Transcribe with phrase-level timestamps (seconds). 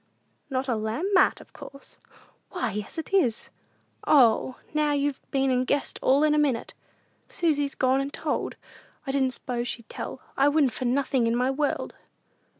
[0.49, 1.99] "Not a lamp mat, of course?"
[2.49, 3.51] "Why, yes it is!
[4.07, 6.73] O, there, now you've been and guessed all in a minute!
[7.29, 8.55] Susy's gone an' told!
[9.05, 10.19] I didn't s'pose she'd tell.
[10.35, 11.93] I wouldn't for nothin' in my world!"